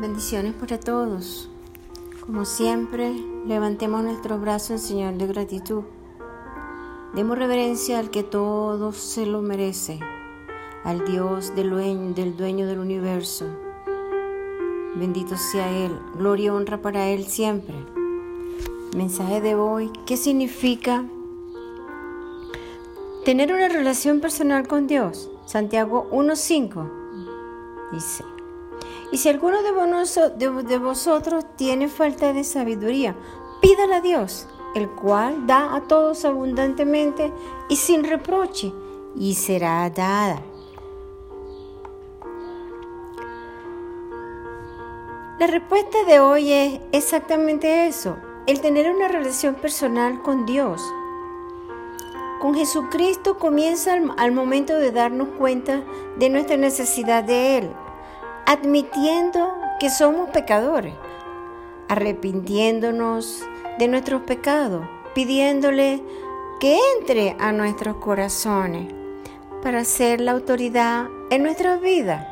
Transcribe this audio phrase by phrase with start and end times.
[0.00, 1.48] bendiciones para todos.
[2.24, 3.12] Como siempre,
[3.46, 5.82] levantemos nuestros brazos en señal de gratitud.
[7.14, 10.00] Demos reverencia al que todo se lo merece,
[10.84, 13.46] al Dios del dueño, del dueño del universo.
[14.96, 17.74] Bendito sea Él, gloria y honra para Él siempre.
[18.96, 21.04] Mensaje de hoy, ¿qué significa
[23.24, 25.30] tener una relación personal con Dios?
[25.46, 27.00] Santiago 1.5
[27.92, 28.29] dice.
[29.12, 33.16] Y si alguno de, vosotros tiene falta de sabiduría,
[33.60, 37.32] pídala a Dios, el cual da a todos abundantemente
[37.68, 38.72] y sin reproche,
[39.16, 40.40] y será dada.
[45.40, 50.82] La respuesta de hoy es exactamente eso, el tener una relación personal con Dios.
[52.40, 55.82] Con Jesucristo comienza al momento de darnos cuenta
[56.18, 57.70] de nuestra necesidad de Él
[58.50, 60.94] admitiendo que somos pecadores,
[61.86, 63.44] arrepintiéndonos
[63.78, 64.84] de nuestros pecados,
[65.14, 66.02] pidiéndole
[66.58, 68.92] que entre a nuestros corazones
[69.62, 72.26] para ser la autoridad en nuestra vida.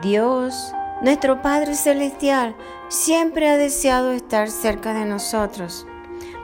[0.00, 2.56] Dios, nuestro Padre Celestial,
[2.88, 5.86] siempre ha deseado estar cerca de nosotros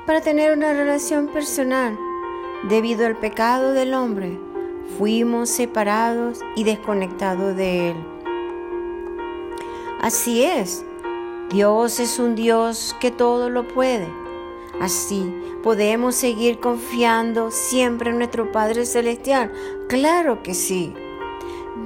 [0.04, 1.98] para tener una relación personal.
[2.64, 4.38] Debido al pecado del hombre,
[4.98, 8.19] fuimos separados y desconectados de Él.
[10.00, 10.82] Así es,
[11.50, 14.08] Dios es un Dios que todo lo puede.
[14.80, 15.30] Así
[15.62, 19.52] podemos seguir confiando siempre en nuestro Padre Celestial.
[19.90, 20.94] Claro que sí.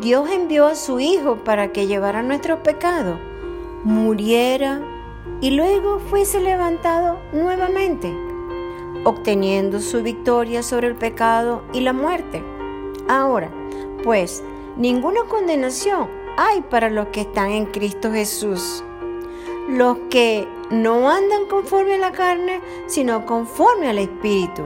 [0.01, 3.19] Dios envió a su Hijo para que llevara nuestro pecado,
[3.83, 4.81] muriera
[5.41, 8.15] y luego fuese levantado nuevamente,
[9.03, 12.45] obteniendo su victoria sobre el pecado y la muerte.
[13.09, 13.51] Ahora,
[14.05, 14.45] pues,
[14.77, 18.85] ninguna condenación hay para los que están en Cristo Jesús.
[19.69, 24.63] Los que no andan conforme a la carne, sino conforme al Espíritu.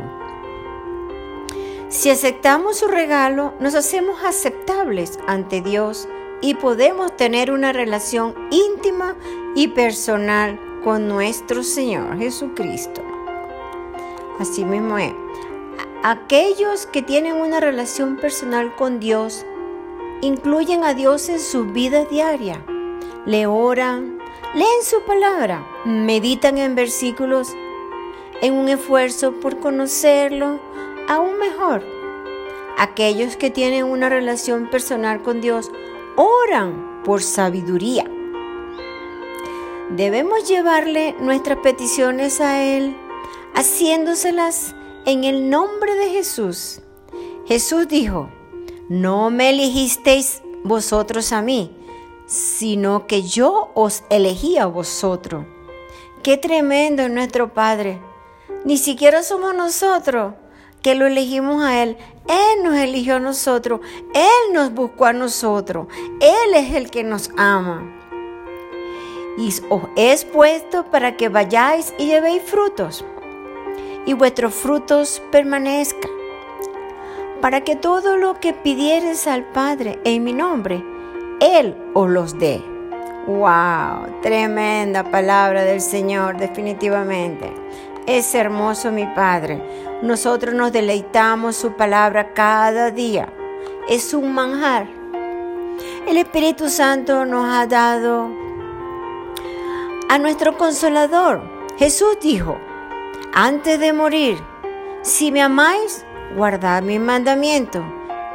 [1.89, 6.09] Si aceptamos su regalo, nos hacemos aceptables ante Dios
[6.41, 9.17] y podemos tener una relación íntima
[9.55, 13.03] y personal con nuestro Señor Jesucristo.
[14.39, 15.13] Así mismo es.
[16.05, 19.45] Aquellos que tienen una relación personal con Dios
[20.21, 22.65] incluyen a Dios en su vida diaria.
[23.27, 24.19] Le oran,
[24.55, 27.49] leen su palabra, meditan en versículos,
[28.41, 30.61] en un esfuerzo por conocerlo
[31.09, 31.83] aún mejor.
[32.79, 35.71] Aquellos que tienen una relación personal con Dios
[36.17, 38.05] oran por sabiduría.
[39.91, 42.97] Debemos llevarle nuestras peticiones a Él,
[43.55, 44.75] haciéndoselas
[45.07, 46.83] en el nombre de Jesús.
[47.47, 48.29] Jesús dijo,
[48.89, 51.71] no me elegisteis vosotros a mí,
[52.27, 55.45] sino que yo os elegí a vosotros.
[56.23, 58.01] Qué tremendo es nuestro Padre.
[58.65, 60.35] Ni siquiera somos nosotros
[60.83, 61.97] que lo elegimos a Él.
[62.29, 63.81] Él nos eligió a nosotros.
[64.15, 65.87] Él nos buscó a nosotros.
[66.21, 67.95] Él es el que nos ama.
[69.39, 73.05] Y os es puesto para que vayáis y llevéis frutos.
[74.07, 76.18] Y vuestros frutos permanezcan
[77.41, 80.85] para que todo lo que pidieres al Padre en mi nombre,
[81.41, 82.63] Él os los dé.
[83.27, 84.21] ¡Wow!
[84.23, 87.53] Tremenda palabra del Señor, definitivamente.
[88.07, 89.63] Es hermoso mi Padre.
[90.03, 93.29] Nosotros nos deleitamos su palabra cada día.
[93.89, 94.87] Es un manjar.
[96.07, 98.31] El Espíritu Santo nos ha dado
[100.09, 101.43] a nuestro consolador.
[101.79, 102.57] Jesús dijo,
[103.35, 104.39] antes de morir,
[105.03, 106.05] si me amáis,
[106.37, 107.83] guardad mi mandamiento,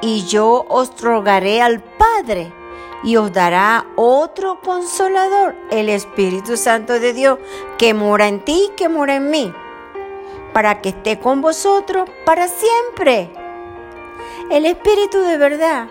[0.01, 2.51] y yo os rogaré al Padre,
[3.03, 7.39] y os dará otro consolador, el Espíritu Santo de Dios,
[7.77, 9.53] que mora en ti, que mora en mí,
[10.53, 13.29] para que esté con vosotros para siempre.
[14.49, 15.87] El Espíritu de verdad,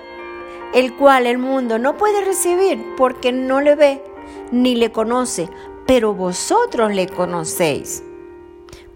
[0.73, 4.03] el cual el mundo no puede recibir porque no le ve
[4.51, 5.49] ni le conoce,
[5.87, 8.03] pero vosotros le conocéis,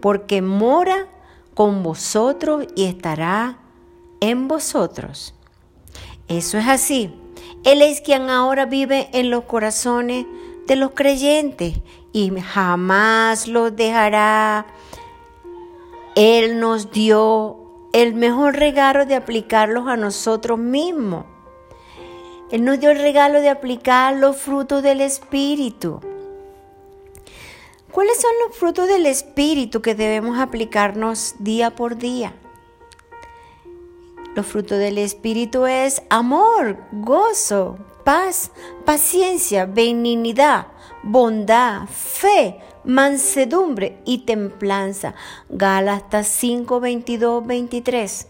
[0.01, 1.09] porque mora
[1.57, 3.57] con vosotros y estará
[4.21, 5.35] en vosotros.
[6.29, 7.19] Eso es así.
[7.65, 10.27] Él es quien ahora vive en los corazones
[10.67, 11.79] de los creyentes
[12.13, 14.67] y jamás los dejará.
[16.15, 21.25] Él nos dio el mejor regalo de aplicarlos a nosotros mismos.
[22.51, 26.01] Él nos dio el regalo de aplicar los frutos del Espíritu.
[27.97, 32.35] ¿Cuáles son los frutos del Espíritu que debemos aplicarnos día por día?
[34.35, 38.51] Los frutos del Espíritu es amor, gozo, paz,
[38.85, 40.67] paciencia, benignidad,
[41.03, 45.15] bondad, fe, mansedumbre y templanza.
[45.49, 48.29] Gálatas 5, 22, 23.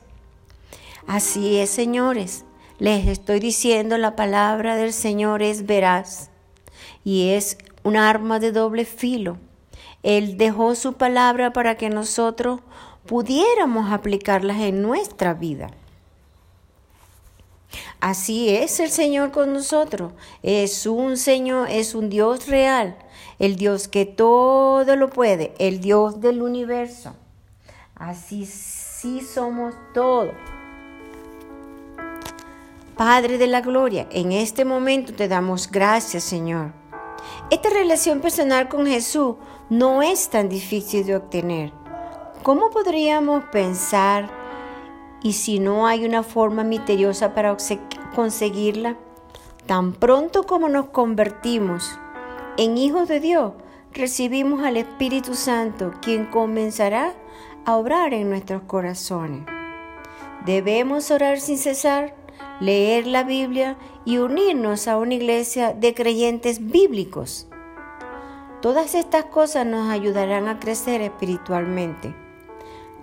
[1.09, 2.45] Así es, señores.
[2.79, 6.31] Les estoy diciendo, la palabra del Señor es veraz
[7.03, 9.39] y es un arma de doble filo.
[10.03, 12.61] Él dejó su palabra para que nosotros
[13.07, 15.71] pudiéramos aplicarlas en nuestra vida.
[18.01, 20.13] Así es el Señor con nosotros.
[20.43, 22.97] Es un Señor, es un Dios real,
[23.39, 27.15] el Dios que todo lo puede, el Dios del universo.
[27.95, 30.35] Así sí somos todos.
[32.97, 36.73] Padre de la Gloria, en este momento te damos gracias, Señor.
[37.49, 39.37] Esta relación personal con Jesús
[39.71, 41.73] no es tan difícil de obtener.
[42.43, 44.29] ¿Cómo podríamos pensar
[45.23, 47.57] y si no hay una forma misteriosa para
[48.17, 48.97] conseguirla?
[49.67, 51.97] Tan pronto como nos convertimos
[52.57, 53.53] en hijos de Dios,
[53.93, 57.15] recibimos al Espíritu Santo, quien comenzará
[57.65, 59.47] a obrar en nuestros corazones.
[60.45, 62.17] Debemos orar sin cesar
[62.61, 67.47] leer la Biblia y unirnos a una iglesia de creyentes bíblicos.
[68.63, 72.15] Todas estas cosas nos ayudarán a crecer espiritualmente,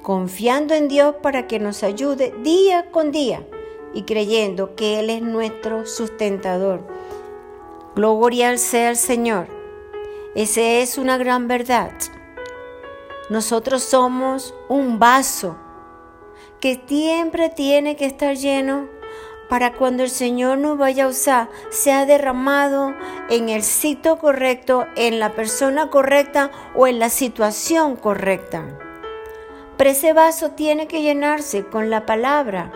[0.01, 3.45] confiando en Dios para que nos ayude día con día
[3.93, 6.81] y creyendo que Él es nuestro sustentador.
[7.95, 9.47] Gloria sea al Señor.
[10.35, 11.91] Esa es una gran verdad.
[13.29, 15.55] Nosotros somos un vaso
[16.59, 18.87] que siempre tiene que estar lleno
[19.49, 22.93] para cuando el Señor nos vaya a usar, sea derramado
[23.29, 28.63] en el sitio correcto, en la persona correcta o en la situación correcta.
[29.77, 32.71] Pero ese vaso tiene que llenarse con la palabra,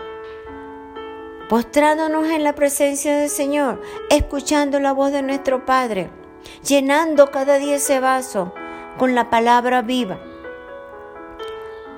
[1.48, 3.80] postrándonos en la presencia del Señor,
[4.10, 6.10] escuchando la voz de nuestro Padre,
[6.66, 8.52] llenando cada día ese vaso
[8.98, 10.18] con la palabra viva.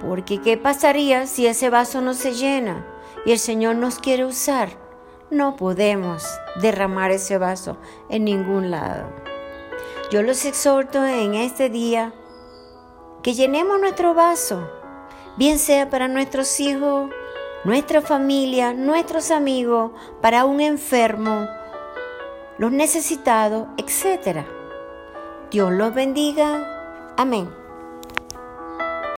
[0.00, 2.87] Porque ¿qué pasaría si ese vaso no se llena?
[3.25, 4.71] Y el Señor nos quiere usar,
[5.31, 6.25] no podemos
[6.61, 7.77] derramar ese vaso
[8.09, 9.05] en ningún lado.
[10.11, 12.12] Yo los exhorto en este día
[13.23, 14.69] que llenemos nuestro vaso,
[15.37, 17.11] bien sea para nuestros hijos,
[17.65, 21.47] nuestra familia, nuestros amigos, para un enfermo,
[22.59, 24.45] los necesitados, etc.
[25.51, 27.15] Dios los bendiga.
[27.17, 27.60] Amén.